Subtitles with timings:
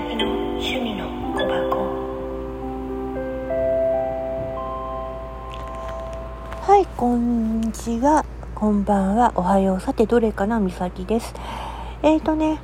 [0.00, 0.26] の
[0.56, 1.84] 趣味の小箱
[6.62, 8.24] はいこんにちは。
[8.54, 9.32] こんばんは。
[9.34, 9.80] おはよう。
[9.80, 10.58] さてどれかな？
[10.60, 11.34] みさきです。
[12.02, 12.60] えーとね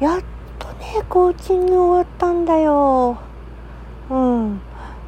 [0.00, 0.20] やっ
[0.58, 3.18] とねコーチング終わったんだよ。
[4.10, 4.60] うん。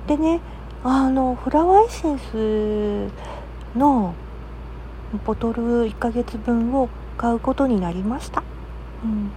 [0.07, 0.41] でね
[0.83, 4.15] あのフラワーエッセンスの
[5.25, 8.43] ボトル1ヶ月分を買うことになりました。
[9.05, 9.31] うん。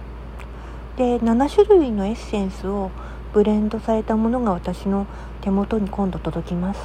[1.00, 2.90] で、7種類のエッセンスを
[3.32, 5.06] ブレンドされたものが私の
[5.40, 6.80] 手元に今度届きます。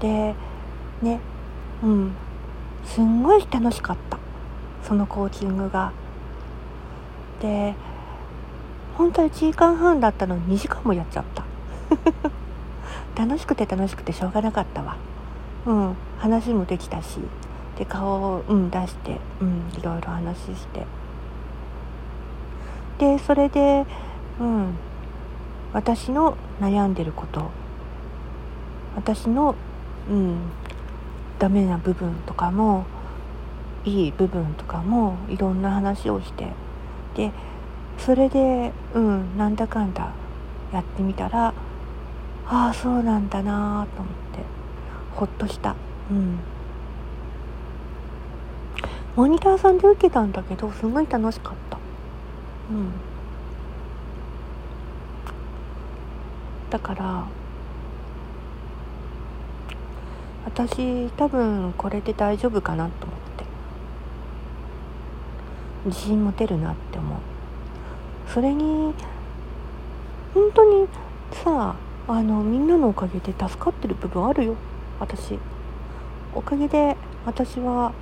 [0.00, 0.34] で
[1.02, 1.20] ね
[1.82, 2.12] うん。
[2.86, 4.18] すんごい楽しかった。
[4.82, 5.92] そのコーチングが。
[7.42, 7.74] で
[8.96, 11.44] 本当は1時間半だったのに2時間もやっちゃった。
[13.22, 14.96] 楽しくて楽しくてしょうがなかったわ。
[15.66, 15.96] うん。
[16.20, 17.20] 話もできたし。
[17.76, 20.86] で顔を、うん、出して、うん、いろいろ話して。
[23.02, 23.84] でそれで、
[24.38, 24.74] うん、
[25.72, 27.50] 私の悩んでること。
[28.94, 29.56] 私の
[30.08, 30.36] うん。
[31.40, 32.84] ダメな部分とかも
[33.84, 36.46] いい部分とかもいろんな話をして。
[37.16, 37.32] で
[37.98, 40.12] それでうんなんだかんだ
[40.72, 44.44] やってみたらああそうなんだなと思って
[45.16, 45.74] ほっとした。
[46.08, 46.38] うん。
[49.16, 51.81] モニターさんで受けたんだけどすごい楽しかった。
[52.72, 52.92] うん。
[56.70, 57.26] だから
[60.46, 63.22] 私多分これで大丈夫かなと思って。
[65.86, 67.18] 自信持てるなって思う。
[68.32, 68.94] それに
[70.32, 70.86] 本当に
[71.32, 71.74] さ
[72.08, 74.56] あのみんなのおかげで助かってる部分あるよ。
[74.98, 75.38] 私。
[76.34, 77.92] おかげで私は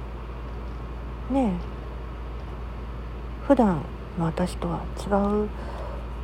[1.31, 3.83] ねえ普段
[4.21, 5.49] の私とは違う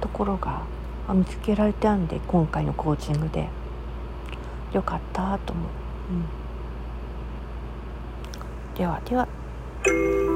[0.00, 0.62] ところが
[1.12, 3.48] 見つけられたんで今回のコーチングで。
[4.76, 5.66] よかったと思う。
[6.10, 6.25] うん、
[8.76, 10.35] ではでは。